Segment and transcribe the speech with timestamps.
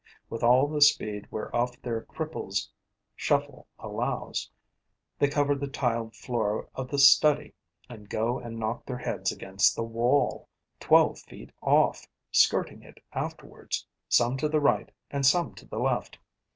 [0.31, 2.71] With all the speed whereof their cripple's
[3.15, 4.49] shuffle allows,
[5.19, 7.53] they cover the tiled floor of the study
[7.87, 13.85] and go and knock their heads against the wall, twelve feet off, skirting it afterwards,
[14.09, 16.17] some to the right and some to the left.